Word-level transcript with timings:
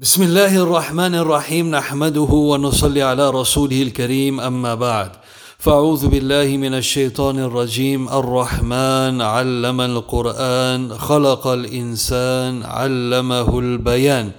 بسم 0.00 0.22
الله 0.22 0.56
الرحمن 0.56 1.14
الرحيم 1.14 1.70
نحمده 1.70 2.32
ونصلي 2.32 3.02
على 3.02 3.30
رسوله 3.30 3.82
الكريم 3.82 4.40
اما 4.40 4.74
بعد 4.74 5.10
فاعوذ 5.58 6.08
بالله 6.08 6.56
من 6.56 6.74
الشيطان 6.74 7.38
الرجيم 7.38 8.08
الرحمن 8.08 9.20
علم 9.20 9.80
القران 9.80 10.98
خلق 10.98 11.46
الانسان 11.46 12.62
علمه 12.62 13.58
البيان 13.58 14.30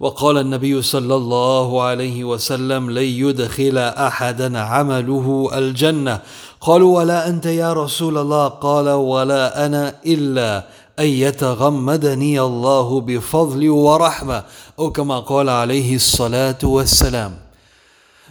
وقال 0.00 0.38
النبي 0.38 0.82
صلى 0.82 1.14
الله 1.14 1.82
عليه 1.82 2.24
وسلم 2.24 2.90
لن 2.90 3.08
يدخل 3.24 3.78
احدا 3.78 4.58
عمله 4.58 5.50
الجنه 5.54 6.20
قالوا 6.60 6.96
ولا 6.98 7.28
انت 7.28 7.46
يا 7.46 7.72
رسول 7.72 8.18
الله 8.18 8.48
قال 8.48 8.88
ولا 8.88 9.66
أنا 9.66 9.94
الا 10.06 10.64
أن 10.98 11.06
يتغمدني 11.06 12.40
الله 12.40 13.00
بفضل 13.00 13.68
ورحمة 13.68 14.44
o 14.78 14.92
como 14.92 15.20
قال 15.20 15.48
عليه 15.48 15.96
الصلاة 15.96 16.58
والسلام 16.62 17.46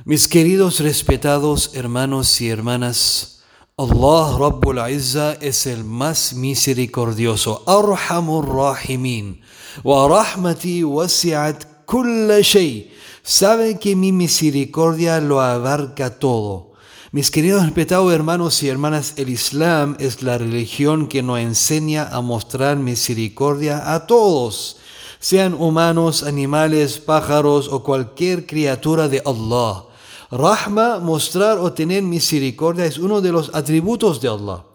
Mis 0.04 0.28
queridos 0.28 0.82
respetados 0.82 1.72
hermanos 1.74 2.40
y 2.42 2.50
hermanas, 2.50 3.40
Allah 3.78 4.38
Rabbul 4.38 4.80
Izza 4.92 5.34
es 5.42 5.66
el 5.66 5.84
más 5.84 6.34
misericordioso, 6.34 7.64
Arhamur 7.66 8.48
Rahimin, 8.48 9.42
wa 9.84 10.08
rahmati 10.08 10.84
wasi'at 10.84 11.86
kulla 11.86 12.42
shay. 12.42 12.92
Sabe 13.24 13.80
que 13.80 13.96
mi 13.96 14.12
misericordia 14.12 15.20
lo 15.22 15.42
abarca 15.42 16.20
todo. 16.20 16.75
Mis 17.16 17.32
queridos 17.32 17.64
respetados 17.64 18.12
hermanos 18.12 18.62
y 18.62 18.68
hermanas, 18.68 19.14
el 19.16 19.30
Islam 19.30 19.96
es 20.02 20.22
la 20.22 20.38
religión 20.38 21.08
que 21.08 21.24
nos 21.24 21.40
enseña 21.40 22.10
a 22.10 22.20
mostrar 22.20 22.76
misericordia 22.76 23.94
a 23.94 24.06
todos, 24.06 24.76
sean 25.20 25.54
humanos, 25.54 26.24
animales, 26.24 27.00
pájaros 27.00 27.70
o 27.70 27.84
cualquier 27.84 28.46
criatura 28.46 29.08
de 29.08 29.22
Allah. 29.26 29.86
Rahma, 30.30 31.00
mostrar 31.00 31.58
o 31.58 31.72
tener 31.72 32.04
misericordia 32.04 32.86
es 32.86 32.98
uno 32.98 33.22
de 33.22 33.32
los 33.32 33.50
atributos 33.56 34.20
de 34.20 34.28
Allah. 34.28 34.66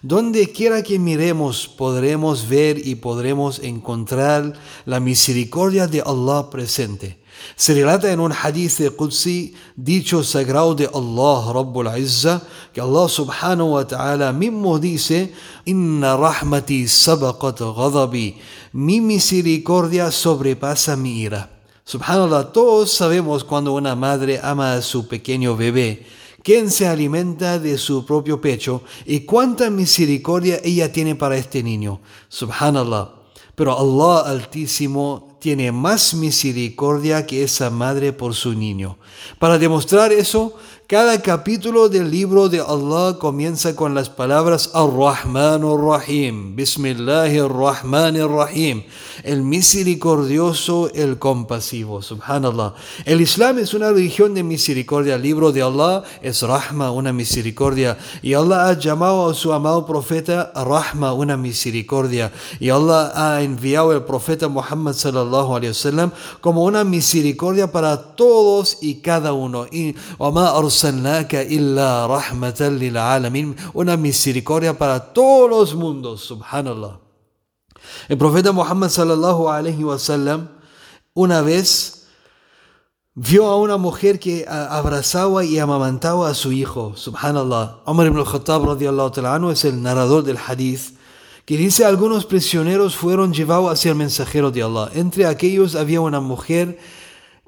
Donde 0.00 0.52
quiera 0.52 0.84
que 0.84 1.00
miremos, 1.00 1.66
podremos 1.66 2.48
ver 2.48 2.78
y 2.78 2.94
podremos 2.94 3.58
encontrar 3.58 4.52
la 4.84 5.00
misericordia 5.00 5.88
de 5.88 6.00
Allah 6.06 6.48
presente. 6.48 7.18
Se 7.56 7.74
relata 7.74 8.12
en 8.12 8.20
un 8.20 8.32
hadith 8.32 8.94
Qudsi, 8.96 9.54
dicho 9.76 10.22
sagrado 10.22 10.74
de 10.74 10.86
Allah 10.86 11.52
Rabbul 11.52 11.88
Izza, 11.98 12.42
que 12.72 12.80
Allah 12.80 13.08
subhanahu 13.08 13.72
wa 13.72 13.84
ta'ala 13.84 14.32
mismo 14.32 14.78
dice, 14.78 15.32
Inna 15.64 16.16
rahmati 16.16 16.86
sabaqat 16.86 17.58
ghadabi, 17.58 18.36
mi 18.72 19.00
misericordia 19.00 20.10
sobrepasa 20.10 20.96
mi 20.96 21.22
ira. 21.22 21.50
Subhanallah, 21.84 22.52
todos 22.52 22.92
sabemos 22.92 23.44
cuando 23.44 23.72
una 23.72 23.96
madre 23.96 24.38
ama 24.42 24.74
a 24.74 24.82
su 24.82 25.08
pequeño 25.08 25.56
bebé, 25.56 26.04
quién 26.42 26.70
se 26.70 26.86
alimenta 26.86 27.58
de 27.58 27.78
su 27.78 28.04
propio 28.04 28.40
pecho 28.40 28.82
y 29.06 29.20
cuánta 29.20 29.70
misericordia 29.70 30.60
ella 30.62 30.92
tiene 30.92 31.14
para 31.14 31.36
este 31.36 31.62
niño. 31.62 32.00
Subhanallah. 32.28 33.14
Pero 33.54 33.76
Allah 33.76 34.30
Altísimo 34.30 35.27
tiene 35.38 35.72
más 35.72 36.14
misericordia 36.14 37.26
que 37.26 37.42
esa 37.42 37.70
madre 37.70 38.12
por 38.12 38.34
su 38.34 38.54
niño. 38.54 38.98
Para 39.38 39.58
demostrar 39.58 40.12
eso, 40.12 40.56
cada 40.88 41.20
capítulo 41.20 41.90
del 41.90 42.10
libro 42.10 42.48
de 42.48 42.60
Allah 42.60 43.18
comienza 43.18 43.76
con 43.76 43.94
las 43.94 44.08
palabras 44.08 44.70
Ar-Rahman 44.72 45.62
Ar-Rahim, 45.62 46.56
Bismillah 46.56 47.24
Ar-Rahman 47.24 48.16
Ar-Rahim, 48.16 48.84
el 49.22 49.42
misericordioso, 49.42 50.90
el 50.94 51.18
compasivo, 51.18 52.00
subhanallah. 52.00 52.72
El 53.04 53.20
Islam 53.20 53.58
es 53.58 53.74
una 53.74 53.90
religión 53.90 54.32
de 54.32 54.42
misericordia, 54.42 55.16
el 55.16 55.22
libro 55.22 55.52
de 55.52 55.60
Allah 55.60 56.04
es 56.22 56.40
Rahma, 56.40 56.90
una 56.90 57.12
misericordia, 57.12 57.98
y 58.22 58.32
Allah 58.32 58.70
ha 58.70 58.78
llamado 58.78 59.28
a 59.28 59.34
su 59.34 59.52
amado 59.52 59.84
profeta 59.84 60.52
Rahma, 60.54 61.12
una 61.12 61.36
misericordia, 61.36 62.32
y 62.60 62.70
Allah 62.70 63.12
ha 63.14 63.42
enviado 63.42 63.90
al 63.90 64.06
profeta 64.06 64.48
Muhammad 64.48 64.94
sallallahu 64.94 65.54
alaihi 65.54 65.68
wasallam 65.68 66.12
como 66.40 66.64
una 66.64 66.82
misericordia 66.82 67.70
para 67.70 68.14
todos 68.16 68.78
y 68.80 69.02
cada 69.02 69.34
uno. 69.34 69.66
Y 69.70 69.94
illa 70.84 72.06
rahmatan 72.06 72.78
lil 72.78 72.96
una 73.74 73.96
misericordia 73.96 74.76
para 74.76 75.12
todos 75.12 75.50
los 75.50 75.74
mundos, 75.74 76.22
subhanallah. 76.22 76.98
El 78.08 78.18
profeta 78.18 78.52
Muhammad 78.52 78.90
sallallahu 78.90 79.48
alaihi 79.48 79.84
wasallam 79.84 80.48
una 81.14 81.42
vez 81.42 82.06
vio 83.14 83.46
a 83.46 83.56
una 83.56 83.76
mujer 83.76 84.18
que 84.18 84.46
abrazaba 84.48 85.44
y 85.44 85.58
amamantaba 85.58 86.28
a 86.28 86.34
su 86.34 86.52
hijo, 86.52 86.94
subhanallah. 86.96 87.82
Umar 87.86 88.06
ibn 88.06 88.18
al-Khattab 88.18 88.64
radiallahu 88.64 89.10
ta'ala 89.10 89.52
es 89.52 89.64
el 89.64 89.82
narrador 89.82 90.22
del 90.22 90.38
hadith 90.38 90.96
que 91.48 91.56
dice 91.56 91.86
algunos 91.86 92.26
prisioneros 92.26 92.94
fueron 92.94 93.32
llevados 93.32 93.72
hacia 93.72 93.92
el 93.92 93.96
mensajero 93.96 94.50
de 94.50 94.62
Allah. 94.62 94.90
Entre 94.94 95.24
aquellos 95.24 95.76
había 95.76 95.98
una 95.98 96.20
mujer 96.20 96.78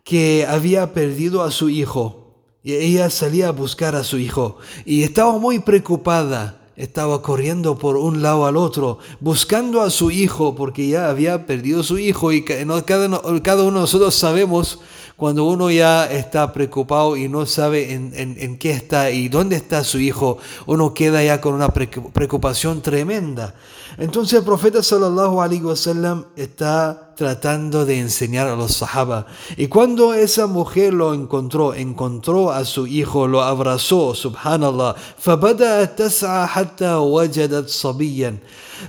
que 0.04 0.46
había 0.48 0.94
perdido 0.94 1.42
a 1.42 1.50
su 1.50 1.68
hijo 1.68 2.19
y 2.62 2.74
ella 2.74 3.08
salía 3.10 3.48
a 3.48 3.52
buscar 3.52 3.94
a 3.96 4.04
su 4.04 4.18
hijo 4.18 4.58
y 4.84 5.02
estaba 5.02 5.38
muy 5.38 5.60
preocupada. 5.60 6.56
Estaba 6.76 7.20
corriendo 7.20 7.76
por 7.76 7.98
un 7.98 8.22
lado 8.22 8.46
al 8.46 8.56
otro, 8.56 9.00
buscando 9.20 9.82
a 9.82 9.90
su 9.90 10.10
hijo, 10.10 10.54
porque 10.54 10.88
ya 10.88 11.10
había 11.10 11.44
perdido 11.44 11.82
su 11.82 11.98
hijo. 11.98 12.32
Y 12.32 12.42
cada, 12.42 13.04
uno 13.06 13.20
de 13.20 13.70
nosotros 13.70 14.14
sabemos 14.14 14.78
cuando 15.14 15.44
uno 15.44 15.70
ya 15.70 16.10
está 16.10 16.54
preocupado 16.54 17.18
y 17.18 17.28
no 17.28 17.44
sabe 17.44 17.92
en, 17.92 18.14
en, 18.14 18.56
qué 18.56 18.70
está 18.70 19.10
y 19.10 19.28
dónde 19.28 19.56
está 19.56 19.84
su 19.84 19.98
hijo, 19.98 20.38
uno 20.64 20.94
queda 20.94 21.22
ya 21.22 21.38
con 21.42 21.52
una 21.52 21.68
preocupación 21.68 22.80
tremenda. 22.80 23.54
Entonces 23.98 24.38
el 24.38 24.44
profeta 24.46 24.82
sallallahu 24.82 25.42
alaihi 25.42 25.62
wasallam 25.62 26.24
está 26.34 27.09
tratando 27.15 27.85
de 27.85 27.99
enseñar 27.99 28.47
a 28.47 28.55
los 28.55 28.73
sahaba. 28.75 29.25
Y 29.57 29.67
cuando 29.67 30.13
esa 30.13 30.47
mujer 30.47 30.93
lo 30.93 31.13
encontró, 31.13 31.73
encontró 31.73 32.51
a 32.51 32.65
su 32.65 32.87
hijo, 32.87 33.27
lo 33.27 33.41
abrazó, 33.41 34.13
subhanallah, 34.13 34.95
فبدأت 35.19 35.97
تسعى 35.97 36.47
حتى 36.47 36.95
وجدت 36.95 37.69
صبيا 37.69 38.37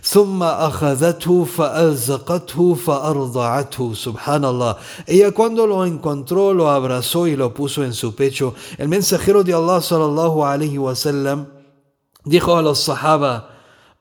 ثم 0.03 0.43
أخذته 0.43 1.45
فألزقته 1.45 2.75
فأرضعته 2.75 3.95
سبحان 3.95 4.45
الله 4.45 4.77
ella 5.07 5.31
cuando 5.33 5.67
lo 5.67 5.87
encontró 5.87 6.53
lo 6.53 6.71
abrazó 6.71 7.27
y 7.27 7.37
lo 7.37 7.55
puso 7.55 7.85
en 7.85 7.93
su 7.93 8.15
pecho 8.15 8.55
el 8.79 8.89
mensajero 8.89 9.45
de 9.45 9.55
Allah 9.55 9.81
sallallahu 9.81 10.45
alaihi 10.45 10.79
wasallam 10.79 11.47
dijo 12.25 12.57
a 12.57 12.63
los 12.63 12.81
sahaba 12.81 13.50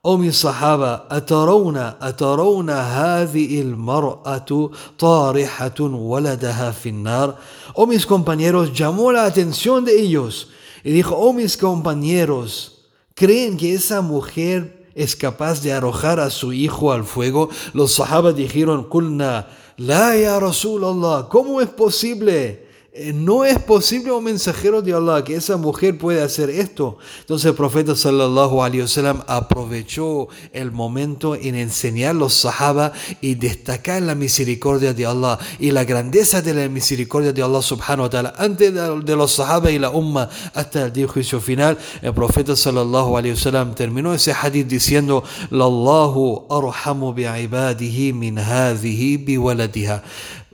Oh 0.08 0.18
mis 0.18 0.38
sahaba, 0.38 1.08
أترون 1.10 1.78
أترون 1.78 2.70
هذه 2.70 3.62
المرأة 3.62 4.70
طارحة 5.00 5.82
ولدها 5.82 6.72
في 6.72 6.90
النار 6.90 7.36
Oh 7.76 7.88
mis 7.88 8.06
compañeros, 8.06 8.72
llamó 8.74 9.12
la 9.12 9.26
atención 9.26 9.84
de 9.84 10.00
ellos 10.00 10.50
y 10.84 10.92
dijo, 10.92 11.16
oh 11.18 11.34
mis 11.34 11.58
compañeros, 11.58 12.86
¿creen 13.16 13.58
que 13.58 13.74
esa 13.74 14.02
mujer 14.02 14.86
es 14.94 15.16
capaz 15.16 15.62
de 15.62 15.74
arrojar 15.74 16.20
a 16.20 16.30
su 16.30 16.54
hijo 16.54 16.92
al 16.92 17.04
fuego, 17.04 17.50
los 17.74 17.94
sahabas 17.94 18.36
dijeron, 18.36 18.84
Kulna, 18.84 19.48
la 19.78 20.16
ya 20.16 20.40
Rasulallah, 20.40 21.28
¿cómo 21.30 21.60
es 21.62 21.68
posible? 21.68 22.68
Eh, 23.03 23.15
no 23.15 23.47
es 23.47 23.59
posible 23.59 24.13
un 24.13 24.23
mensajero 24.23 24.83
de 24.83 24.93
Allah 24.93 25.25
que 25.25 25.35
esa 25.35 25.57
mujer 25.57 25.97
pueda 25.97 26.23
hacer 26.23 26.51
esto. 26.51 26.99
Entonces 27.21 27.47
el 27.47 27.55
profeta 27.55 27.97
sallallahu 27.97 28.63
alaihi 28.63 28.83
wasallam 28.83 29.23
aprovechó 29.27 30.29
el 30.53 30.71
momento 30.71 31.35
en 31.35 31.55
enseñar 31.55 32.11
a 32.11 32.13
los 32.13 32.35
sahaba 32.35 32.93
y 33.23 33.37
destacar 33.37 34.03
la 34.03 34.15
misericordia 34.15 34.93
de 34.93 35.07
Allah 35.07 35.39
y 35.59 35.71
la 35.71 35.85
grandeza 35.85 36.43
de 36.43 36.53
la 36.53 36.69
misericordia 36.69 37.33
de 37.33 37.43
Allah 37.43 37.63
subhanahu 37.63 38.03
wa 38.03 38.11
ta'ala 38.11 38.35
antes 38.37 38.75
de 38.75 39.17
los 39.17 39.33
sahaba 39.33 39.71
y 39.71 39.79
la 39.79 39.89
umma 39.89 40.29
hasta 40.53 40.85
el 40.85 40.93
día 40.93 41.09
juicio 41.09 41.41
final. 41.41 41.79
El 42.03 42.13
profeta 42.13 42.55
sallallahu 42.55 43.17
alaihi 43.17 43.33
wasallam 43.33 43.75
terminó 43.75 44.13
ese 44.13 44.35
hadith 44.35 44.67
diciendo: 44.67 45.25
"Lallahu 45.49 46.49
arhamu 46.51 47.15
bi 47.15 47.25
ibadihi 47.25 48.13
min 48.13 48.37
hadhihi 48.37 49.17
bi 49.17 49.39
waladiha." 49.39 50.03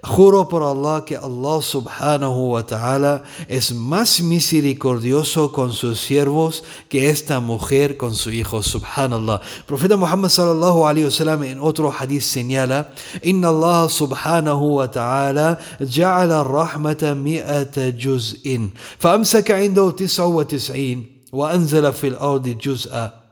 Juro 0.06 0.49
por 0.49 0.62
Allah 0.62 1.05
que 1.05 1.17
Allah 1.17 1.61
subhanahu 1.61 2.53
wa 2.55 2.62
ta'ala 2.62 3.25
es 3.49 3.75
más 3.75 4.20
misericordioso 4.20 5.50
con 5.50 5.73
sus 5.73 5.99
siervos 5.99 6.62
que 6.88 7.11
esta 7.11 7.41
mujer 7.41 7.97
con 7.97 8.14
su 8.14 8.31
hijo, 8.31 8.62
subhanallah. 8.62 9.41
Profeta 9.67 9.97
Muhammad 9.97 10.31
sallallahu 10.31 10.87
alayhi 10.87 11.06
wa 11.06 11.11
sallam 11.11 11.43
en 11.43 11.58
otro 11.58 11.91
hadith 11.91 12.23
señala, 12.23 12.93
Inna 13.23 13.49
Allah 13.49 13.88
subhanahu 13.91 14.76
wa 14.79 14.87
ta'ala 14.88 15.58
ja'ala 15.81 16.44
rahmata 16.44 17.17
mi'ata 17.17 17.91
juz'in, 17.91 18.70
فأمسك 19.00 19.50
عنده 19.50 19.91
تسعة 19.91 20.26
وتسعين 20.26 21.26
وأنزل 21.32 21.93
في 21.93 22.06
الأرض 22.14 22.49
جزءا 22.62 23.26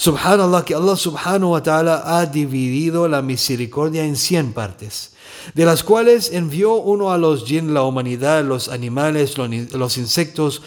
Subhanallah, 0.00 0.64
que 0.64 0.74
Allah 0.74 0.96
subhanahu 0.96 1.52
wa 1.52 1.60
ta'ala 1.60 2.02
ha 2.06 2.24
dividido 2.24 3.06
la 3.06 3.20
misericordia 3.20 4.02
en 4.02 4.16
100 4.16 4.54
partes, 4.54 5.12
de 5.54 5.64
las 5.64 5.82
cuales 5.82 6.32
envió 6.32 6.74
uno 6.74 7.12
a 7.12 7.18
los 7.18 7.44
jinn, 7.44 7.74
la 7.74 7.82
humanidad, 7.82 8.44
los 8.44 8.68
animales, 8.68 9.36
los 9.38 9.98
insectos, 9.98 10.62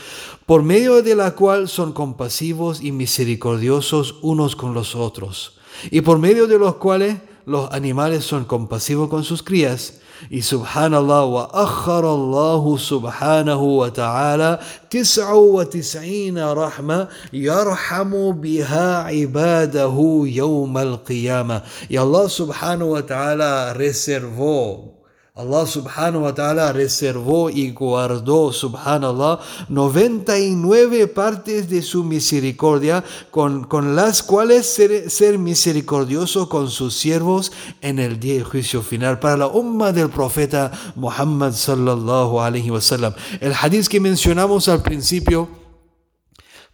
por 0.45 0.63
medio 0.63 1.01
de 1.01 1.15
la 1.15 1.31
cual 1.31 1.69
son 1.69 1.93
compasivos 1.93 2.81
y 2.81 2.91
misericordiosos 2.91 4.15
unos 4.21 4.55
con 4.55 4.73
los 4.73 4.95
otros, 4.95 5.57
y 5.91 6.01
por 6.01 6.19
medio 6.19 6.47
de 6.47 6.59
los 6.59 6.75
cuales 6.75 7.17
los 7.45 7.71
animales 7.71 8.23
son 8.23 8.45
compasivos 8.45 9.09
con 9.09 9.23
sus 9.23 9.43
crías. 9.43 9.99
Y 10.29 10.41
subhanallah 10.41 11.25
wa 11.25 11.49
akhara 11.51 12.07
Allah 12.07 12.63
subhanahu 12.79 13.79
wa 13.83 13.91
ta'ala 13.91 14.59
tis'u 14.87 15.59
wa 15.59 15.65
tis'ina 15.65 16.55
rahma 16.55 17.09
yarhamu 17.33 18.31
biha 18.31 19.11
ibadahu 19.11 20.23
yawm 20.27 20.71
al-qiyamah. 20.77 21.63
Y 21.89 21.97
Allah 21.97 22.29
subhanahu 22.29 22.95
wa 22.95 23.03
ta'ala 23.03 23.73
reservó 23.73 24.92
Allah 25.35 25.65
subhanahu 25.65 26.25
wa 26.25 26.35
ta'ala 26.35 26.71
reservó 26.73 27.49
y 27.49 27.71
guardó, 27.71 28.53
subhanallah, 28.53 29.39
99 29.67 31.07
partes 31.07 31.67
de 31.67 31.81
su 31.81 32.03
misericordia 32.03 33.03
con, 33.31 33.63
con 33.63 33.95
las 33.95 34.21
cuales 34.21 34.67
ser, 34.67 35.09
ser, 35.09 35.39
misericordioso 35.39 36.47
con 36.49 36.69
sus 36.69 36.93
siervos 36.93 37.51
en 37.81 37.97
el 37.97 38.19
día 38.19 38.35
de 38.35 38.43
juicio 38.43 38.83
final 38.83 39.17
para 39.17 39.35
la 39.35 39.47
umma 39.47 39.91
del 39.91 40.11
profeta 40.11 40.71
Muhammad 40.95 41.53
sallallahu 41.53 42.39
alaihi 42.39 42.69
wasallam. 42.69 43.15
El 43.41 43.55
hadith 43.59 43.87
que 43.87 43.99
mencionamos 43.99 44.69
al 44.69 44.83
principio 44.83 45.62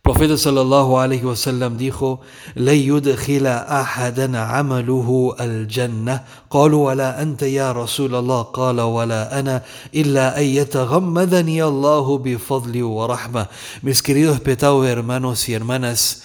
Profeta 0.08 0.36
sallallahu 0.36 1.00
alaihi 1.00 1.24
wasallam 1.24 1.78
dijo: 1.80 2.20
"La 2.54 2.72
yudkhila 2.76 3.64
ahadan 3.64 4.36
'amaluhu 4.36 5.32
al-jannah." 5.38 6.24
قالوا 6.50 6.92
ولا 6.92 7.22
أنت 7.22 7.42
يا 7.42 7.72
رسول 7.72 8.14
الله 8.14 8.42
قال 8.54 8.80
ولا 8.80 9.40
أنا 9.40 9.62
إلا 9.94 10.38
أن 10.38 10.44
يتغمدني 10.44 11.64
الله 11.64 12.18
بفضل 12.18 12.82
ورحمة 12.82 13.48
Mis 13.82 14.02
queridos 14.02 14.36
respetados 14.38 14.86
hermanos 14.86 15.48
y 15.48 15.54
hermanas, 15.54 16.22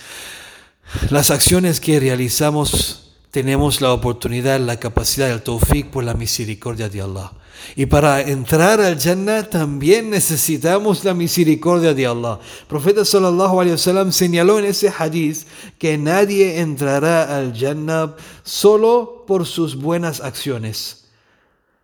las 1.09 1.31
acciones 1.31 1.79
que 1.79 1.99
realizamos 1.99 3.02
tenemos 3.34 3.80
la 3.80 3.92
oportunidad, 3.92 4.60
la 4.60 4.78
capacidad, 4.78 5.28
el 5.28 5.42
tawfiq 5.42 5.90
por 5.90 6.04
la 6.04 6.14
misericordia 6.14 6.88
de 6.88 7.00
Allah. 7.02 7.32
Y 7.74 7.86
para 7.86 8.20
entrar 8.20 8.80
al 8.80 8.96
Jannah 8.96 9.50
también 9.50 10.08
necesitamos 10.08 11.02
la 11.02 11.14
misericordia 11.14 11.94
de 11.94 12.06
Allah. 12.06 12.38
El 12.60 12.66
profeta 12.68 13.04
sallallahu 13.04 13.60
alaihi 13.60 13.72
wasallam 13.72 14.12
señaló 14.12 14.60
en 14.60 14.66
ese 14.66 14.88
hadith 14.88 15.48
que 15.80 15.98
nadie 15.98 16.60
entrará 16.60 17.36
al 17.36 17.52
Jannah 17.58 18.14
solo 18.44 19.24
por 19.26 19.46
sus 19.46 19.74
buenas 19.74 20.20
acciones. 20.20 21.06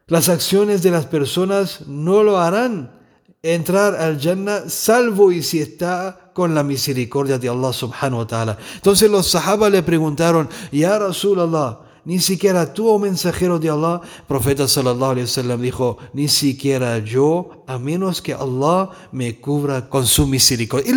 Las 0.06 0.28
acciones 0.28 0.84
de 0.84 0.92
las 0.92 1.06
personas 1.06 1.80
no 1.88 2.22
lo 2.22 2.38
harán 2.38 2.92
entrar 3.42 3.94
al 3.94 4.20
Jannah 4.20 4.68
salvo 4.68 5.32
y 5.32 5.42
si 5.42 5.60
está 5.60 6.30
con 6.34 6.54
la 6.54 6.62
misericordia 6.62 7.38
de 7.38 7.48
Allah 7.48 7.72
subhanahu 7.72 8.18
wa 8.18 8.26
ta'ala. 8.26 8.58
Entonces 8.76 9.10
los 9.10 9.28
sahaba 9.28 9.70
le 9.70 9.82
preguntaron, 9.82 10.48
Ya 10.70 10.98
Rasulallah, 10.98 11.89
ni 12.04 12.18
siquiera 12.18 12.72
tú, 12.72 12.88
oh 12.88 12.98
mensajero 12.98 13.58
de 13.58 13.68
Allah, 13.68 14.00
profeta 14.26 14.66
sallallahu 14.66 15.12
alaihi 15.12 15.26
wasallam 15.26 15.60
dijo, 15.60 15.98
ni 16.12 16.28
siquiera 16.28 16.98
yo, 16.98 17.62
a 17.66 17.78
menos 17.78 18.20
que 18.20 18.34
Allah 18.34 18.90
me 19.12 19.38
cubra 19.38 19.88
con 19.88 20.06
su 20.06 20.26
misericordia. 20.26 20.92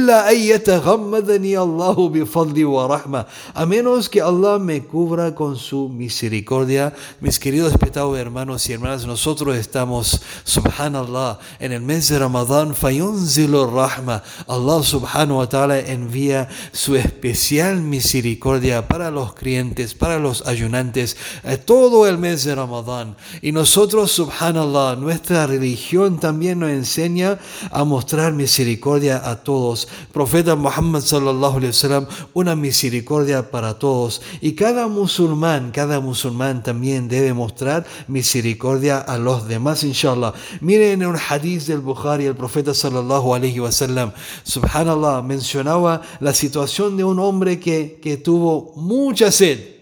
A 3.54 3.66
menos 3.66 4.10
que 4.10 4.22
Allah 4.22 4.60
me 4.60 4.84
cubra 4.84 5.36
con 5.36 5.56
su 5.56 5.90
misericordia. 5.90 6.94
Mis 7.20 7.38
queridos 7.38 7.72
respetados 7.74 8.18
hermanos 8.18 8.68
y 8.70 8.74
hermanas, 8.74 9.06
nosotros 9.06 9.56
estamos, 9.56 10.22
subhanallah, 10.46 11.38
en 11.60 11.74
el 11.74 11.82
mes 11.82 12.08
de 12.08 12.18
Ramadán, 12.18 12.74
fayunzilu 12.74 13.68
rahma. 13.70 14.24
Allah 14.48 14.84
subhanahu 14.84 15.40
wa 15.40 15.50
ta'ala 15.50 15.80
envía 15.80 16.48
su 16.72 16.96
especial 16.96 17.82
misericordia 17.82 18.88
para 18.88 19.12
los 19.12 19.34
creyentes, 19.34 19.94
para 19.94 20.18
los 20.18 20.46
ayunantes 20.48 20.93
eh, 20.96 21.58
todo 21.58 22.08
el 22.08 22.18
mes 22.18 22.44
de 22.44 22.56
Ramadán. 22.56 23.16
Y 23.42 23.52
nosotros, 23.52 24.12
subhanallah, 24.12 24.96
nuestra 24.96 25.48
religión 25.48 26.20
también 26.20 26.60
nos 26.60 26.70
enseña 26.70 27.40
a 27.72 27.84
mostrar 27.84 28.34
misericordia 28.34 29.30
a 29.30 29.44
todos. 29.44 29.88
Profeta 30.12 30.56
Muhammad 30.56 31.02
sallallahu 31.02 31.58
alaihi 31.58 31.68
wasallam, 31.68 32.08
una 32.34 32.56
misericordia 32.56 33.50
para 33.50 33.80
todos. 33.80 34.22
Y 34.42 34.54
cada 34.54 34.88
musulmán, 34.88 35.72
cada 35.72 36.00
musulmán 36.00 36.64
también 36.64 37.08
debe 37.08 37.34
mostrar 37.34 37.86
misericordia 38.08 39.00
a 39.00 39.18
los 39.18 39.48
demás, 39.48 39.84
inshallah. 39.84 40.34
Miren 40.62 41.02
en 41.02 41.08
un 41.08 41.18
hadith 41.18 41.64
del 41.64 41.80
Bukhari, 41.80 42.26
el 42.26 42.36
profeta 42.36 42.74
sallallahu 42.74 43.34
alaihi 43.34 43.60
wasallam, 43.60 44.12
subhanallah, 44.44 45.22
mencionaba 45.22 46.02
la 46.20 46.34
situación 46.34 46.98
de 46.98 47.04
un 47.04 47.20
hombre 47.20 47.60
que, 47.60 48.00
que 48.02 48.18
tuvo 48.18 48.74
mucha 48.76 49.32
sed. 49.32 49.73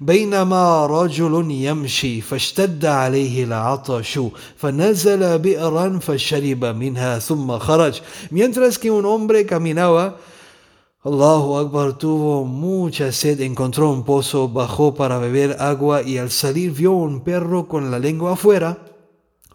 بينما 0.00 0.86
رجل 0.86 1.50
يمشي 1.50 2.20
فاشتد 2.20 2.84
عليه 2.84 3.44
العطش 3.44 4.20
فنزل 4.56 5.38
بئرا 5.38 5.98
فشرب 5.98 6.64
منها 6.64 7.18
ثم 7.18 7.58
خرج 7.58 8.00
mientras 8.30 8.78
que 8.78 8.90
un 8.90 9.04
hombre 9.04 9.46
caminaba 9.46 10.16
Allahu 11.04 11.56
Akbar 11.56 11.98
tuvo 11.98 12.44
mucha 12.44 13.10
sed, 13.10 13.40
encontró 13.40 13.90
un 13.90 14.04
pozo, 14.04 14.48
bajó 14.48 14.94
para 14.94 15.18
beber 15.18 15.56
agua 15.58 16.00
y 16.02 16.16
al 16.16 16.30
salir 16.30 16.70
vio 16.70 16.92
un 16.92 17.24
perro 17.24 17.66
con 17.66 17.90
la 17.90 17.98
lengua 17.98 18.34
afuera, 18.34 18.78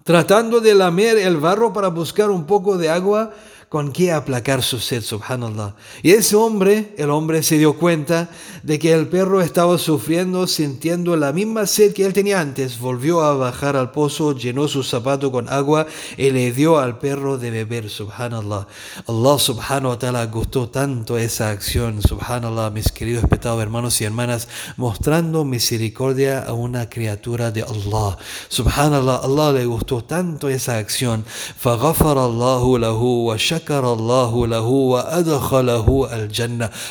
tratando 0.04 0.60
de 0.60 0.76
lamer 0.76 1.18
el 1.18 1.38
barro 1.38 1.72
para 1.72 1.88
buscar 1.88 2.32
un 2.32 2.44
poco 2.44 2.78
de 2.78 2.90
agua 2.90 3.32
con 3.72 3.92
qué 3.92 4.12
aplacar 4.12 4.64
su 4.64 4.80
sed, 4.80 5.02
subhanallah. 5.02 5.76
Y 6.04 6.12
ese 6.12 6.36
hombre, 6.36 6.94
el 6.98 7.10
hombre 7.10 7.44
se 7.44 7.58
dio 7.58 7.78
cuenta 7.78 8.30
de 8.64 8.80
que 8.80 8.94
el 8.94 9.08
perro 9.08 9.42
estaba 9.42 9.78
sufriendo, 9.78 10.48
sintiendo 10.48 11.16
la 11.16 11.34
misma 11.34 11.66
sed 11.66 11.94
que 11.94 12.06
él 12.06 12.14
tenía 12.14 12.40
antes. 12.40 12.80
Volvió 12.80 13.22
a 13.22 13.36
bajar 13.36 13.76
al 13.76 13.92
pozo, 13.92 14.36
llenó 14.36 14.68
su 14.68 14.84
zapato 14.84 15.32
con 15.32 15.50
agua 15.50 15.88
y 16.18 16.32
le 16.32 16.52
dio 16.52 16.80
al 16.80 17.00
perro 17.00 17.38
de 17.38 17.52
beber, 17.52 17.90
subhanallah. 17.90 18.68
Allah 19.08 19.40
subhanahu 19.40 19.90
wa 19.90 20.00
ta'ala 20.00 20.26
gustó 20.28 20.70
tanto 20.70 21.18
esa 21.18 21.50
acción, 21.50 22.02
subhanallah, 22.02 22.70
mis 22.70 22.92
queridos 22.92 23.24
respetados 23.24 23.62
hermanos 23.62 24.00
y 24.02 24.06
hermanas, 24.06 24.48
mostrando 24.78 25.44
misericordia 25.44 26.44
a 26.44 26.54
una 26.54 26.90
criatura 26.90 27.52
de 27.52 27.64
Allah. 27.64 28.18
Subhanallah, 28.50 29.22
Allah 29.24 29.52
le 29.52 29.66
gustó 29.66 30.04
tanto 30.04 30.50
esa 30.50 30.78
acción. 30.78 31.26
فغفر 31.60 32.26
الله 32.26 32.80
له 32.80 33.02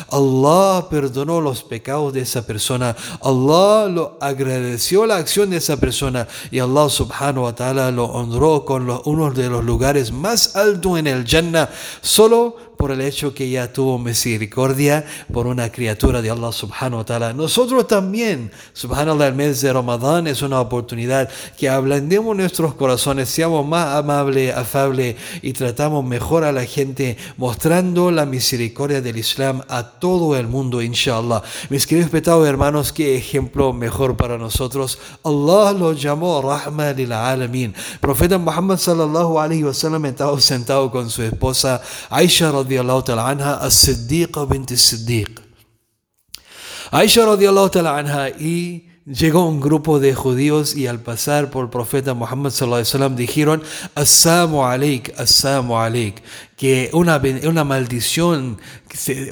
Allah 0.09 0.87
perdonó 0.89 1.41
los 1.41 1.63
pecados 1.63 2.13
de 2.13 2.21
esa 2.21 2.45
persona. 2.45 2.95
Allah 3.21 3.87
lo 3.87 4.17
agradeció 4.19 5.05
la 5.05 5.17
acción 5.17 5.49
de 5.49 5.57
esa 5.57 5.77
persona 5.77 6.27
y 6.51 6.59
Allah 6.59 6.89
subhanahu 6.89 7.43
wa 7.43 7.55
ta'ala 7.55 7.91
lo 7.91 8.05
honró 8.05 8.65
con 8.65 8.89
uno 9.05 9.31
de 9.31 9.49
los 9.49 9.63
lugares 9.63 10.11
más 10.11 10.55
altos 10.55 10.99
en 10.99 11.07
el 11.07 11.25
Jannah. 11.25 11.69
Solo 12.01 12.70
por 12.81 12.91
el 12.91 13.01
hecho 13.01 13.31
que 13.31 13.47
ya 13.47 13.71
tuvo 13.71 13.99
misericordia 13.99 15.05
por 15.31 15.45
una 15.45 15.71
criatura 15.71 16.19
de 16.19 16.31
Allah 16.31 16.51
subhanahu 16.51 16.97
wa 16.97 17.05
ta'ala. 17.05 17.31
Nosotros 17.31 17.87
también, 17.87 18.51
subhanallah, 18.73 19.27
el 19.27 19.35
mes 19.35 19.61
de 19.61 19.71
Ramadán 19.71 20.25
es 20.25 20.41
una 20.41 20.59
oportunidad 20.59 21.29
que 21.59 21.69
ablandemos 21.69 22.35
nuestros 22.35 22.73
corazones, 22.73 23.29
seamos 23.29 23.67
más 23.67 23.97
amables, 23.97 24.57
afables 24.57 25.15
y 25.43 25.53
tratamos 25.53 26.03
mejor 26.03 26.43
a 26.43 26.51
la 26.51 26.65
gente, 26.65 27.17
mostrando 27.37 28.09
la 28.09 28.25
misericordia 28.25 28.99
del 28.99 29.17
Islam 29.17 29.61
a 29.69 29.83
todo 29.83 30.35
el 30.35 30.47
mundo, 30.47 30.81
inshallah. 30.81 31.43
Mis 31.69 31.85
queridos 31.85 32.09
petados 32.09 32.47
hermanos, 32.47 32.91
qué 32.91 33.15
ejemplo 33.15 33.73
mejor 33.73 34.17
para 34.17 34.39
nosotros. 34.39 34.97
Allah 35.23 35.71
lo 35.73 35.93
llamó 35.93 36.41
Rahma 36.41 36.93
lil 36.93 37.11
Alamin. 37.13 37.75
Profeta 37.99 38.39
Muhammad 38.39 38.79
sallallahu 38.79 39.39
alaihi 39.39 39.65
wasallam 39.65 40.03
estaba 40.07 40.41
sentado 40.41 40.89
con 40.89 41.11
su 41.11 41.21
esposa 41.21 41.79
Aisha 42.09 42.49
radiallahu 42.71 43.03
ta'ala 43.03 43.27
anha, 43.27 43.59
as-Siddiqa 43.61 44.47
bint 44.47 44.71
as-Siddiq. 44.71 45.39
Aisha 46.91 47.25
radiallahu 47.25 47.69
ta'ala 47.71 47.97
anha 47.97 48.29
y 48.29 48.87
llegó 49.05 49.45
un 49.45 49.59
grupo 49.59 49.99
de 49.99 50.13
judíos 50.15 50.75
y 50.75 50.87
al 50.87 50.99
pasar 50.99 51.49
por 51.49 51.65
el 51.65 51.69
profeta 51.69 52.13
Muhammad 52.13 52.51
sallallahu 52.51 52.81
alaihi 52.81 52.93
wasallam 52.93 53.15
dijeron 53.15 53.63
assalamu 53.95 54.65
alaik, 54.65 55.13
assalamu 55.17 55.77
alaik, 55.77 56.21
que 56.61 56.91
una, 56.93 57.19
una 57.45 57.63
maldición, 57.63 58.59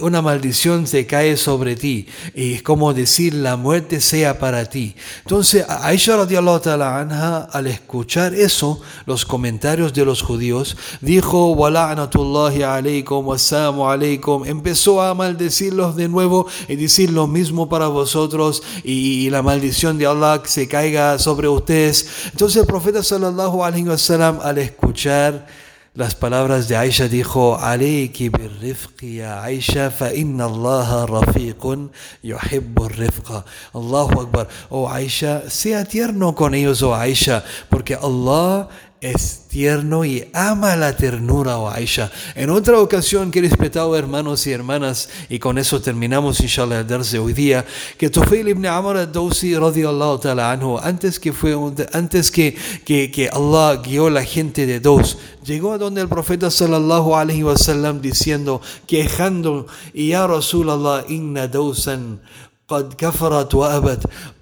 una 0.01 0.24
maldición 0.24 0.88
se 0.88 1.05
cae 1.05 1.38
sobre 1.38 1.75
ti. 1.75 2.07
Y 2.33 2.53
es 2.53 2.63
como 2.63 2.91
decir, 2.91 3.36
la 3.36 3.55
muerte 3.55 4.01
sea 4.01 4.39
para 4.39 4.65
ti. 4.65 4.95
Entonces, 5.25 5.63
Aisha 5.69 6.17
radiallahu 6.17 6.59
ta'ala 6.59 7.00
anha, 7.00 7.38
al 7.41 7.67
escuchar 7.67 8.33
eso, 8.33 8.81
los 9.05 9.25
comentarios 9.25 9.93
de 9.93 10.05
los 10.05 10.24
judíos, 10.24 10.75
dijo, 11.01 11.51
wala'natullahi 11.51 12.63
alaykum, 12.63 13.27
wassalamu 13.27 13.88
alaykum, 13.88 14.48
empezó 14.48 15.00
a 15.00 15.13
maldecirlos 15.13 15.95
de 15.95 16.07
nuevo 16.09 16.48
y 16.67 16.77
decir 16.77 17.12
lo 17.12 17.27
mismo 17.27 17.69
para 17.69 17.89
vosotros 17.89 18.63
y, 18.83 19.29
la 19.29 19.43
maldición 19.43 20.00
de 20.00 20.07
Allah 20.07 20.41
se 20.45 20.67
caiga 20.67 21.19
sobre 21.19 21.48
ustedes. 21.48 22.07
Entonces 22.31 22.62
el 22.63 22.65
profeta 22.65 23.03
sallallahu 23.03 23.63
alaihi 23.63 23.88
wasallam 23.88 24.39
al 24.41 24.57
escuchar 24.57 25.45
las 25.96 26.15
palabras 26.15 26.67
de 26.67 26.77
Aisha 26.77 27.08
dijo, 27.08 27.58
Alayki 27.58 28.29
birrifqi 28.29 29.17
ya 29.17 29.43
Aisha, 29.43 29.91
fa 29.91 30.13
inna 30.13 30.46
Allah 30.46 31.05
rafiqun 31.08 31.91
yuhibbu 32.24 32.88
rifqa. 32.89 33.43
Allahu 33.74 34.22
Akbar. 34.22 34.48
Oh 34.69 34.88
Aisha, 34.88 35.50
sea 35.50 35.86
tierno 35.86 36.36
con 36.36 36.53
ellos, 36.53 36.81
oh 36.84 36.93
Aisha, 36.96 37.43
porque 37.69 37.96
Allah 37.96 38.69
es 39.01 39.46
tierno 39.48 40.03
y 40.03 40.27
ama 40.34 40.75
la 40.75 40.96
ternura, 40.96 41.58
o 41.58 41.63
oh 41.63 41.70
Aisha. 41.70 42.12
En 42.36 42.50
otra 42.50 42.79
ocasión, 42.79 43.32
que 43.32 43.41
respetado 43.41 43.96
hermanos 43.96 44.46
y 44.46 44.51
hermanas, 44.51 45.10
y 45.29 45.39
con 45.39 45.58
eso 45.58 45.82
terminamos, 45.82 46.41
inshallah, 46.41 46.82
el 46.82 47.20
hoy 47.20 47.34
día, 47.34 47.65
que 47.98 48.10
Tufail 48.10 48.48
ibn 48.50 48.65
Amr 48.65 48.98
al-Dawsi, 48.98 49.56
radiallahu 49.56 50.20
ta'ala 50.20 50.51
anhu, 50.51 50.77
antes 50.79 51.20
que 51.20 51.32
fue, 51.32 51.56
antes 51.94 52.29
que, 52.29 52.56
que, 52.84 53.10
que 53.10 53.29
Allah 53.29 53.82
guió 53.82 54.10
la 54.10 54.24
gente 54.24 54.65
de 54.65 54.79
dos, 54.79 55.18
llegó 55.46 55.74
a 55.74 55.77
donde 55.77 56.01
el 56.01 56.10
profeta 56.10 56.51
sallallahu 56.51 57.15
alaihi 57.15 57.44
wasallam 57.44 58.01
diciendo, 58.01 58.62
quejando, 58.86 59.68
y 59.94 60.10
ya 60.10 60.27
Rasulallah, 60.27 61.06
inna 61.08 61.48
dawsan 61.48 62.20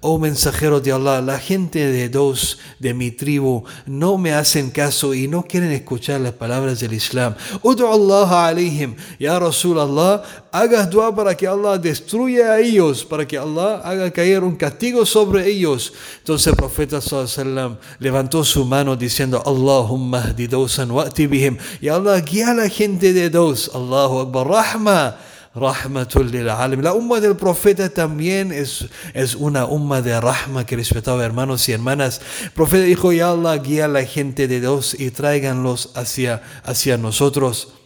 Oh 0.00 0.18
mensajero 0.18 0.80
de 0.80 0.92
Allah, 0.92 1.22
la 1.22 1.38
gente 1.38 1.90
de 1.90 2.10
dos 2.10 2.58
de 2.78 2.92
mi 2.92 3.10
tribu 3.10 3.64
no 3.86 4.18
me 4.18 4.34
hacen 4.34 4.70
caso 4.70 5.14
y 5.14 5.26
no 5.28 5.44
quieren 5.44 5.72
escuchar 5.72 6.20
las 6.20 6.34
palabras 6.34 6.78
del 6.80 6.92
Islam. 6.92 7.34
Allah 7.64 8.48
alayhim, 8.48 8.96
ya 9.18 9.38
Rasul 9.38 9.78
Allah, 9.78 10.22
hagas 10.52 10.90
dua 10.90 11.14
para 11.14 11.34
que 11.34 11.46
Allah 11.46 11.78
destruya 11.78 12.52
a 12.52 12.60
ellos, 12.60 13.02
para 13.02 13.26
que 13.26 13.38
Allah 13.38 13.80
haga 13.82 14.10
caer 14.10 14.44
un 14.44 14.56
castigo 14.56 15.06
sobre 15.06 15.46
ellos. 15.46 15.94
Entonces 16.18 16.48
el 16.48 16.56
profeta 16.56 17.00
sallam 17.00 17.78
levantó 17.98 18.44
su 18.44 18.62
mano 18.66 18.94
diciendo, 18.94 19.42
Allahumma 19.46 20.34
hdi 20.34 20.48
wa'ti 20.48 21.26
bihim, 21.26 21.56
y 21.80 21.88
Allah 21.88 22.20
guía 22.20 22.50
a 22.50 22.54
la 22.54 22.68
gente 22.68 23.14
de 23.14 23.30
dos, 23.30 23.70
Allahu 23.74 24.18
Akbar, 24.20 24.48
rahma. 24.48 25.27
La 25.54 26.92
umma 26.92 27.20
del 27.20 27.36
profeta 27.36 27.88
también 27.88 28.52
es, 28.52 28.86
es 29.14 29.34
una 29.34 29.64
umma 29.64 30.02
de 30.02 30.20
rahma 30.20 30.66
que 30.66 30.76
respetaba 30.76 31.24
hermanos 31.24 31.68
y 31.68 31.72
hermanas. 31.72 32.20
El 32.44 32.50
profeta 32.50 32.84
dijo, 32.84 33.12
ya 33.12 33.30
Allah 33.30 33.56
guía 33.56 33.86
a 33.86 33.88
la 33.88 34.04
gente 34.04 34.46
de 34.46 34.60
Dios 34.60 34.94
y 34.98 35.10
tráiganlos 35.10 35.90
hacia, 35.94 36.42
hacia 36.64 36.98
nosotros. 36.98 37.77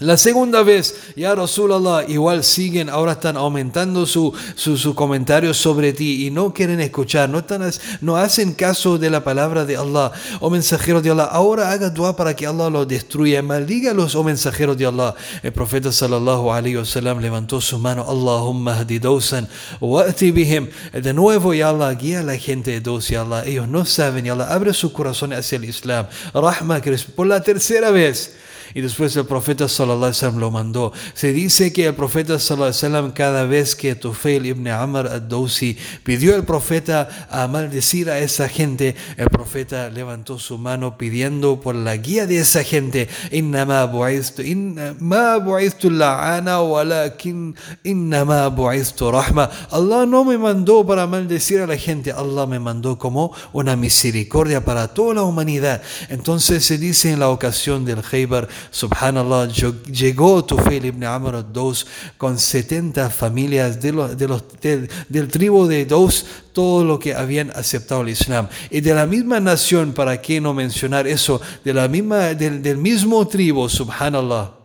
La 0.00 0.16
segunda 0.16 0.64
vez, 0.64 0.96
ya 1.14 1.36
Rasulallah, 1.36 2.06
igual 2.08 2.42
siguen, 2.42 2.90
ahora 2.90 3.12
están 3.12 3.36
aumentando 3.36 4.06
su, 4.06 4.34
su, 4.56 4.92
comentario 4.92 5.54
sobre 5.54 5.92
ti 5.92 6.26
y 6.26 6.32
no 6.32 6.52
quieren 6.52 6.80
escuchar, 6.80 7.30
no, 7.30 7.38
están, 7.38 7.62
no 8.00 8.16
hacen 8.16 8.54
caso 8.54 8.98
de 8.98 9.08
la 9.08 9.22
palabra 9.22 9.64
de 9.64 9.76
Allah. 9.76 10.10
Oh 10.40 10.50
mensajero 10.50 11.00
de 11.00 11.10
Allah, 11.10 11.26
ahora 11.26 11.70
haga 11.70 11.90
dua 11.90 12.16
para 12.16 12.34
que 12.34 12.44
Allah 12.44 12.68
lo 12.70 12.84
destruya. 12.84 13.40
Maldígalos, 13.40 14.16
oh 14.16 14.24
mensajero 14.24 14.74
de 14.74 14.84
Allah. 14.84 15.14
El 15.44 15.52
profeta 15.52 15.92
sallallahu 15.92 16.50
alayhi 16.50 16.74
wasallam 16.74 17.20
levantó 17.20 17.60
su 17.60 17.78
mano, 17.78 18.04
Allahumma 18.08 18.80
hadi 18.80 18.98
wa'ti 18.98 20.32
bihim. 20.32 20.70
De 20.92 21.14
nuevo, 21.14 21.54
ya 21.54 21.68
Allah, 21.68 21.94
guía 21.94 22.18
a 22.18 22.22
la 22.24 22.36
gente 22.36 22.72
de 22.72 22.80
dos, 22.80 23.10
ya 23.10 23.20
Allah. 23.20 23.44
Ellos 23.46 23.68
no 23.68 23.84
saben, 23.84 24.24
ya 24.24 24.32
Allah, 24.32 24.52
abre 24.52 24.74
su 24.74 24.92
corazón 24.92 25.32
hacia 25.32 25.54
el 25.54 25.66
Islam. 25.66 26.08
Rahma, 26.34 26.82
por 27.14 27.28
la 27.28 27.40
tercera 27.44 27.92
vez 27.92 28.42
y 28.74 28.80
después 28.80 29.16
el 29.16 29.24
profeta 29.24 29.68
sallallahu 29.68 30.04
alaihi 30.04 30.16
wasallam 30.16 30.40
lo 30.40 30.50
mandó. 30.50 30.92
Se 31.14 31.32
dice 31.32 31.72
que 31.72 31.86
el 31.86 31.94
profeta 31.94 32.38
sallallahu 32.38 32.70
alaihi 32.70 32.76
wasallam 32.76 33.12
cada 33.12 33.44
vez 33.44 33.76
que 33.76 33.94
Tufail 33.94 34.46
ibn 34.46 34.66
Amr 34.68 35.06
ad-Dawsi 35.06 35.76
pidió 36.02 36.34
al 36.34 36.44
profeta 36.44 37.28
a 37.30 37.46
maldecir 37.46 38.10
a 38.10 38.18
esa 38.18 38.48
gente, 38.48 38.96
el 39.16 39.30
profeta 39.30 39.88
levantó 39.90 40.38
su 40.38 40.58
mano 40.58 40.98
pidiendo 40.98 41.60
por 41.60 41.74
la 41.76 41.96
guía 41.96 42.26
de 42.26 42.38
esa 42.38 42.64
gente, 42.64 43.08
innama 43.30 43.86
bu'istu 43.86 44.42
ma 44.98 45.38
bu'istu 45.38 45.90
la'ana 45.90 46.60
walakin 46.60 47.54
innama 47.84 48.48
bu'istu 48.50 49.10
rahma. 49.10 49.50
Allah 49.70 50.04
no 50.06 50.24
me 50.24 50.36
mandó 50.36 50.84
para 50.84 51.06
maldecir 51.06 51.60
a 51.60 51.66
la 51.66 51.76
gente, 51.76 52.10
Allah 52.10 52.46
me 52.46 52.58
mandó 52.58 52.98
como 52.98 53.32
una 53.52 53.76
misericordia 53.76 54.64
para 54.64 54.88
toda 54.88 55.14
la 55.14 55.22
humanidad. 55.22 55.82
Entonces 56.08 56.64
se 56.64 56.78
dice 56.78 57.12
en 57.12 57.20
la 57.20 57.28
ocasión 57.28 57.84
del 57.84 58.02
Khaybar 58.02 58.48
Subhanallah, 58.70 59.48
llegó 59.90 60.44
Tufail 60.44 60.84
ibn 60.84 61.04
Amr 61.04 61.44
dos 61.52 61.86
con 62.16 62.38
70 62.38 63.10
familias 63.10 63.80
de 63.80 63.92
los, 63.92 64.16
de 64.16 64.28
los, 64.28 64.44
del 65.08 65.28
tribu 65.28 65.66
de 65.66 65.86
dos, 65.86 66.26
todo 66.52 66.84
lo 66.84 66.98
que 66.98 67.14
habían 67.14 67.50
aceptado 67.50 68.02
el 68.02 68.10
Islam. 68.10 68.48
Y 68.70 68.80
de 68.80 68.94
la 68.94 69.06
misma 69.06 69.40
nación, 69.40 69.92
¿para 69.92 70.20
qué 70.20 70.40
no 70.40 70.54
mencionar 70.54 71.06
eso? 71.06 71.40
De 71.64 71.74
la 71.74 71.88
misma, 71.88 72.34
del, 72.34 72.62
del 72.62 72.78
mismo 72.78 73.26
tribu, 73.26 73.68
Subhanallah. 73.68 74.64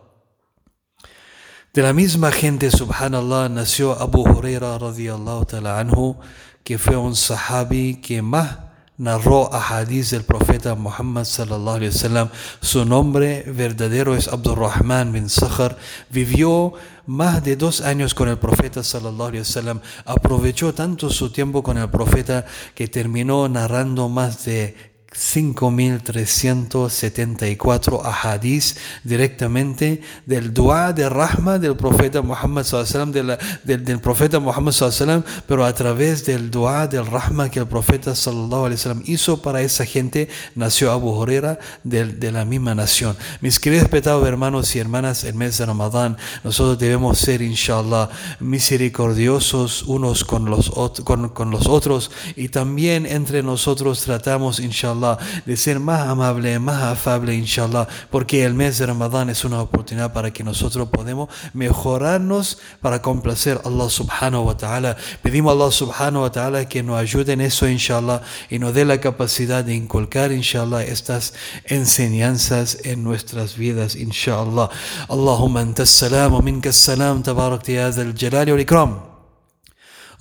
De 1.72 1.82
la 1.82 1.92
misma 1.92 2.32
gente, 2.32 2.68
subhanallah, 2.68 3.48
nació 3.48 3.92
Abu 3.92 4.22
Huraira 4.22 4.76
radiyallahu 4.76 5.46
ta'ala 5.46 5.78
anhu, 5.78 6.18
que 6.64 6.78
fue 6.78 6.96
un 6.96 7.14
sahabi 7.14 8.00
que 8.00 8.22
más 8.22 8.69
narró 9.00 9.52
a 9.52 9.60
hadith 9.60 10.10
del 10.10 10.24
profeta 10.24 10.74
Muhammad 10.74 11.24
sallallahu 11.24 11.76
alaihi 11.76 11.88
wasallam. 11.88 12.28
Su 12.60 12.84
nombre 12.84 13.44
verdadero 13.46 14.14
es 14.14 14.28
Abdurrahman 14.28 15.10
bin 15.10 15.30
Sakhar. 15.30 15.78
Vivió 16.10 16.74
más 17.06 17.42
de 17.42 17.56
dos 17.56 17.80
años 17.80 18.12
con 18.14 18.28
el 18.28 18.38
profeta 18.38 18.84
sallallahu 18.84 19.28
alaihi 19.28 19.40
wasallam. 19.40 19.80
Aprovechó 20.04 20.74
tanto 20.74 21.08
su 21.08 21.32
tiempo 21.32 21.62
con 21.62 21.78
el 21.78 21.88
profeta 21.88 22.44
que 22.74 22.88
terminó 22.88 23.48
narrando 23.48 24.10
más 24.10 24.44
de 24.44 24.76
5.374 25.12 28.00
ahadís 28.04 28.76
directamente 29.02 30.02
del 30.24 30.54
dua 30.54 30.92
de 30.92 31.08
rahma 31.08 31.58
del 31.58 31.76
profeta 31.76 32.22
Muhammad 32.22 32.62
sallam, 32.62 33.10
del, 33.10 33.36
del, 33.64 33.98
profeta 33.98 34.38
Muhammad 34.38 34.70
sallam, 34.70 35.24
pero 35.48 35.64
a 35.64 35.74
través 35.74 36.24
del 36.24 36.48
dua 36.48 36.86
del 36.86 37.06
rahma 37.06 37.50
que 37.50 37.58
el 37.58 37.66
profeta 37.66 38.14
sallallahu 38.14 38.70
wasallam 38.70 39.02
hizo 39.04 39.42
para 39.42 39.62
esa 39.62 39.84
gente 39.84 40.28
nació 40.54 40.92
Abu 40.92 41.10
Huraira 41.10 41.58
de, 41.82 42.04
de 42.04 42.30
la 42.30 42.44
misma 42.44 42.76
nación. 42.76 43.16
Mis 43.40 43.58
queridos 43.58 43.82
respetados 43.84 44.28
hermanos 44.28 44.76
y 44.76 44.78
hermanas, 44.78 45.24
el 45.24 45.34
mes 45.34 45.58
de 45.58 45.66
Ramadán 45.66 46.18
nosotros 46.44 46.78
debemos 46.78 47.18
ser 47.18 47.42
inshallah 47.42 48.10
misericordiosos 48.38 49.82
unos 49.82 50.22
con 50.24 50.44
los, 50.44 50.70
con, 51.02 51.30
con 51.30 51.50
los 51.50 51.66
otros 51.66 52.12
y 52.36 52.50
también 52.50 53.06
entre 53.06 53.42
nosotros 53.42 54.02
tratamos 54.02 54.60
inshallah 54.60 54.99
de 55.45 55.57
ser 55.57 55.79
más 55.79 56.07
amable, 56.07 56.59
más 56.59 56.83
afable, 56.83 57.33
inshallah, 57.33 57.87
porque 58.11 58.43
el 58.43 58.53
mes 58.53 58.77
de 58.77 58.85
Ramadán 58.85 59.29
es 59.29 59.45
una 59.45 59.61
oportunidad 59.61 60.11
para 60.11 60.31
que 60.31 60.43
nosotros 60.43 60.89
podamos 60.89 61.29
mejorarnos 61.53 62.59
para 62.81 63.01
complacer 63.01 63.61
a 63.63 63.69
Allah 63.69 63.89
subhanahu 63.89 64.43
wa 64.43 64.57
ta'ala. 64.57 64.97
Pedimos 65.21 65.51
a 65.51 65.53
Allah 65.55 65.71
subhanahu 65.71 66.23
wa 66.23 66.31
ta'ala 66.31 66.65
que 66.65 66.83
nos 66.83 66.99
ayude 66.99 67.33
en 67.33 67.41
eso, 67.41 67.67
inshallah, 67.67 68.21
y 68.49 68.59
nos 68.59 68.73
dé 68.73 68.83
la 68.83 68.99
capacidad 68.99 69.63
de 69.63 69.73
inculcar, 69.73 70.31
inshallah, 70.31 70.83
estas 70.83 71.33
enseñanzas 71.65 72.79
en 72.83 73.03
nuestras 73.03 73.55
vidas, 73.55 73.95
inshallah. 73.95 74.69
Allahumma 75.07 75.61
anta 75.61 75.85
salam 75.85 76.33
wa 76.33 76.41
minka 76.41 76.73
salam, 76.73 77.23
tabarak 77.23 77.67
ya 77.67 77.91
zal 77.91 78.13
jalali 78.13 78.51
wal 78.51 78.61
ikram. 78.61 79.15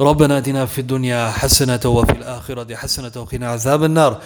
ربنا 0.01 0.39
اتنا 0.39 0.67
في 0.67 0.81
الدنيا 0.81 1.31
حسنه 1.31 1.81
وفي 1.85 2.13
الاخره 2.13 2.77
حسنه 2.77 3.13
وقنا 3.17 3.49
عذاب 3.49 3.85
النار 3.85 4.21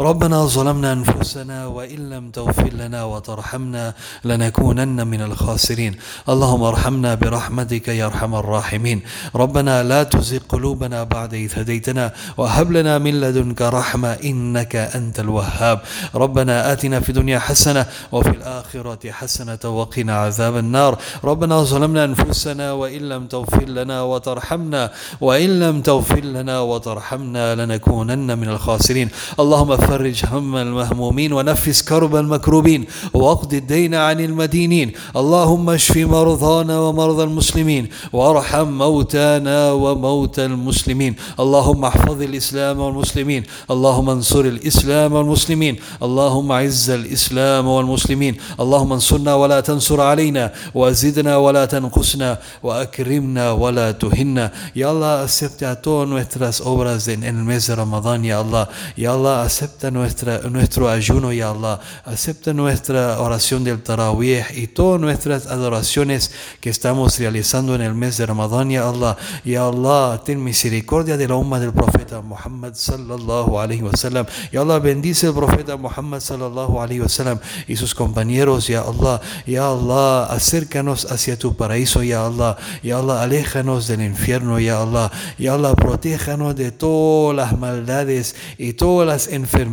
ربنا 0.00 0.46
ظلمنا 0.46 0.92
أنفسنا 0.92 1.66
وإن 1.66 2.10
لم 2.10 2.30
تغفر 2.30 2.72
لنا 2.72 3.04
وترحمنا 3.04 3.94
لنكونن 4.24 5.06
من 5.06 5.20
الخاسرين. 5.22 5.96
اللهم 6.28 6.62
ارحمنا 6.62 7.14
برحمتك 7.14 7.88
يا 7.88 8.06
أرحم 8.06 8.34
الراحمين. 8.34 9.02
ربنا 9.34 9.82
لا 9.82 10.02
تزغ 10.02 10.38
قلوبنا 10.48 11.04
بعد 11.04 11.34
إذ 11.34 11.58
هديتنا 11.58 12.12
وهب 12.36 12.72
لنا 12.72 12.98
من 12.98 13.20
لدنك 13.20 13.62
رحمة 13.62 14.12
إنك 14.24 14.76
أنت 14.76 15.20
الوهاب. 15.20 15.78
ربنا 16.14 16.72
آتنا 16.72 17.00
في 17.00 17.08
الدنيا 17.08 17.38
حسنة 17.38 17.86
وفي 18.12 18.30
الآخرة 18.30 19.10
حسنة 19.10 19.62
وقنا 19.64 20.14
عذاب 20.18 20.56
النار. 20.56 20.98
ربنا 21.24 21.62
ظلمنا 21.62 22.04
أنفسنا 22.04 22.72
وإن 22.72 23.02
لم 23.08 23.26
تغفر 23.26 23.68
لنا 23.68 24.02
وترحمنا 24.02 24.90
وإن 25.20 25.60
لم 25.60 25.82
تغفر 25.82 26.24
لنا 26.24 26.60
وترحمنا 26.60 27.54
لنكونن 27.54 28.38
من 28.38 28.48
الخاسرين. 28.48 29.08
اللهم 29.40 29.72
فرج 29.88 30.24
هم 30.32 30.56
المهمومين 30.56 31.32
ونفس 31.32 31.82
كرب 31.82 32.16
المكروبين 32.16 32.84
وأقض 33.14 33.52
الدين 33.54 33.94
عن 33.94 34.20
المدينين. 34.20 34.92
اللهم 35.16 35.70
اشف 35.70 35.96
مرضانا 35.96 36.76
ومرضى 36.80 37.24
المسلمين 37.24 37.84
وارحم 38.12 38.68
موتانا 38.84 39.72
وموتى 39.72 40.44
المسلمين. 40.44 41.12
اللهم 41.40 41.84
احفظ 41.84 42.18
الإسلام 42.22 42.76
والمسلمين. 42.80 43.42
اللهم 43.70 44.08
انصر 44.10 44.44
الإسلام 44.54 45.10
والمسلمين. 45.12 45.74
اللهم 46.06 46.48
اعز 46.52 46.90
الإسلام 46.90 47.64
والمسلمين. 47.66 48.34
اللهم 48.60 48.90
انصرنا 48.92 49.32
ولا 49.34 49.58
تنصر 49.60 50.00
علينا 50.00 50.44
وزدنا 50.74 51.36
ولا 51.36 51.64
تنقصنا 51.64 52.38
وأكرمنا 52.62 53.46
ولا 53.52 53.88
تهنا. 53.92 54.44
يا 54.76 54.88
الله 54.90 55.14
acepta 55.26 55.70
todas 55.82 56.08
nuestras 56.08 56.60
obras 56.60 57.08
en 57.08 57.20
el 57.24 57.38
mes 57.48 57.66
de 57.66 57.74
Ramadán 57.74 58.20
ya 58.30 58.36
Allah 58.44 58.68
ya 58.96 59.10
Allah 59.16 59.36
acepta 59.48 59.73
nuestra, 59.90 60.38
nuestro 60.50 60.88
ayuno 60.88 61.32
ya 61.32 61.50
Allah. 61.50 61.80
Acepta 62.04 62.52
nuestra 62.52 63.20
oración 63.20 63.64
del 63.64 63.82
Tarawih 63.82 64.44
y 64.54 64.66
todas 64.68 65.00
nuestras 65.00 65.46
adoraciones 65.46 66.30
que 66.60 66.70
estamos 66.70 67.18
realizando 67.18 67.74
en 67.74 67.82
el 67.82 67.94
mes 67.94 68.16
de 68.16 68.26
Ramadán 68.26 68.70
ya 68.70 68.88
Allah. 68.88 69.16
Ya 69.44 69.66
Allah 69.66 70.22
ten 70.24 70.42
misericordia 70.42 71.16
de 71.16 71.28
la 71.28 71.36
umma 71.36 71.60
del 71.60 71.72
profeta 71.72 72.20
Muhammad 72.20 72.74
sallallahu 72.74 73.58
alaihi 73.58 73.82
wasallam 73.82 74.26
ya 74.52 74.60
Allah 74.60 74.78
bendice 74.78 75.26
el 75.26 75.34
profeta 75.34 75.76
Muhammad 75.76 76.20
sallallahu 76.20 76.80
alaihi 76.80 77.00
wasallam 77.00 77.38
y 77.68 77.76
sus 77.76 77.94
compañeros 77.94 78.68
ya 78.68 78.82
Allah. 78.82 79.20
Ya 79.46 79.68
Allah 79.68 80.24
acércanos 80.30 81.10
hacia 81.10 81.38
tu 81.38 81.56
paraíso 81.56 82.02
ya 82.02 82.26
Allah. 82.26 82.56
Ya 82.82 82.98
Allah 82.98 83.22
aléjanos 83.22 83.88
del 83.88 84.02
infierno 84.02 84.58
ya 84.60 84.82
Allah. 84.82 85.10
Ya 85.38 85.54
Allah 85.54 85.74
protéjanos 85.74 86.56
de 86.56 86.72
todas 86.72 87.36
las 87.36 87.58
maldades 87.58 88.36
y 88.58 88.74
todas 88.74 89.06
las 89.06 89.28
enfermedades 89.28 89.63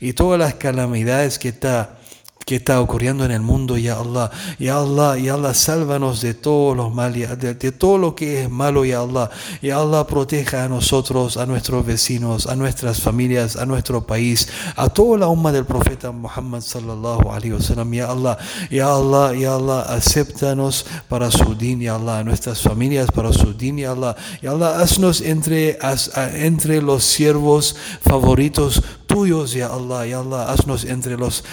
y 0.00 0.12
todas 0.12 0.38
las 0.38 0.54
calamidades 0.54 1.38
que 1.38 1.48
está 1.48 1.99
que 2.44 2.56
está 2.56 2.80
ocurriendo 2.80 3.24
en 3.24 3.30
el 3.30 3.40
mundo, 3.40 3.76
ya 3.76 3.98
Allah, 3.98 4.30
ya 4.58 4.78
Allah, 4.78 5.16
ya 5.18 5.34
Allah, 5.34 5.54
sálvanos 5.54 6.20
de 6.20 6.34
todos 6.34 6.76
los 6.76 6.92
males, 6.92 7.38
de, 7.38 7.54
de, 7.54 7.72
todo 7.72 7.98
lo 7.98 8.14
que 8.14 8.42
es 8.42 8.50
malo, 8.50 8.84
ya 8.84 9.00
Allah, 9.00 9.30
ya 9.62 9.78
Allah, 9.78 10.06
proteja 10.06 10.64
a 10.64 10.68
nosotros, 10.68 11.36
a 11.36 11.46
nuestros 11.46 11.84
vecinos, 11.86 12.46
a 12.46 12.56
nuestras 12.56 13.00
familias, 13.00 13.56
a 13.56 13.66
nuestro 13.66 14.06
país, 14.06 14.48
a 14.76 14.88
toda 14.88 15.18
la 15.18 15.28
umma 15.28 15.52
del 15.52 15.64
profeta 15.64 16.10
Muhammad 16.10 16.62
sallallahu 16.62 17.30
alaihi 17.30 17.52
wasallam, 17.52 17.92
ya 17.92 18.10
Allah, 18.10 18.38
ya 18.70 18.94
Allah, 18.94 19.34
ya 19.34 19.54
Allah, 19.54 19.82
acéptanos 19.82 20.86
para 21.08 21.30
su 21.30 21.54
din, 21.54 21.80
ya 21.80 21.96
Allah, 21.96 22.18
a 22.18 22.24
nuestras 22.24 22.62
familias 22.62 23.10
para 23.12 23.32
su 23.32 23.52
din, 23.52 23.78
ya 23.78 23.92
Allah, 23.92 24.16
ya 24.42 24.50
Allah, 24.50 24.80
haznos 24.80 25.20
entre, 25.20 25.78
haz, 25.80 26.10
entre 26.34 26.82
los 26.82 27.04
siervos 27.04 27.76
favoritos 28.00 28.82
tuyos, 29.06 29.52
ya 29.52 29.66
Allah, 29.66 30.06
ya 30.06 30.20
Allah, 30.20 30.50
haznos 30.50 30.84
entre 30.84 31.16
los 31.16 31.44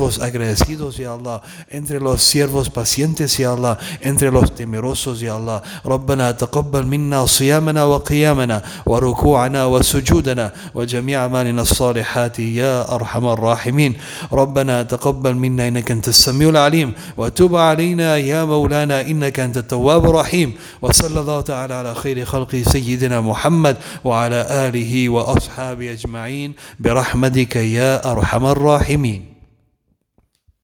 siervos 0.00 0.20
agradecidos, 0.20 0.96
ya 0.96 1.12
Allah, 1.12 1.42
entre 1.68 2.00
los 2.00 2.22
siervos 2.22 2.70
pacientes, 2.70 3.36
ya 3.36 3.52
Allah, 3.52 3.78
entre 4.00 4.30
los 4.30 4.54
temerosos, 4.54 5.20
ya 5.20 5.36
Allah. 5.36 5.62
ربنا 5.84 6.30
تقبل 6.32 6.86
منا 6.86 7.26
صيامنا 7.26 7.84
وقيامنا 7.84 8.62
وركوعنا 8.86 9.64
وسجودنا 9.66 10.52
وجميع 10.74 11.22
أعمالنا 11.22 11.62
الصالحات 11.62 12.38
يا 12.38 12.94
أرحم 12.94 13.26
الراحمين 13.26 13.94
ربنا 14.32 14.82
تقبل 14.82 15.34
منا 15.34 15.68
إنك 15.68 15.90
أنت 15.90 16.08
السميع 16.08 16.48
العليم 16.48 16.92
وتب 17.16 17.56
علينا 17.56 18.16
يا 18.16 18.44
مولانا 18.44 19.00
إنك 19.00 19.40
أنت 19.40 19.56
التواب 19.56 20.04
الرحيم 20.04 20.54
وصلى 20.82 21.20
الله 21.20 21.40
تعالى 21.40 21.74
على 21.74 21.94
خير 21.94 22.24
خلق 22.24 22.56
سيدنا 22.56 23.20
محمد 23.20 23.76
وعلى 24.04 24.46
آله 24.50 25.08
وأصحابه 25.08 25.92
أجمعين 25.92 26.54
برحمتك 26.80 27.56
يا 27.56 28.12
أرحم 28.12 28.46
الراحمين 28.46 29.29